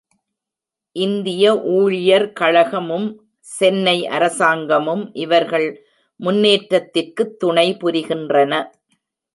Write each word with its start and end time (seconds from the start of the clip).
இந்திய 0.91 1.61
ஊழியர்கழக 1.61 2.81
மும், 2.81 3.25
சென்னை 3.39 4.07
அரசாங்கமும் 4.07 5.13
இவர்கள் 5.13 5.85
முன்னேற்றத்திற்குத் 6.19 7.43
துணைபுரிகின்றன. 7.43 8.71